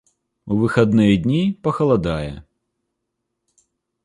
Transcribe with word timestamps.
У 0.53 0.55
выхадныя 0.61 1.13
дні 1.25 1.41
пахаладае. 1.67 2.31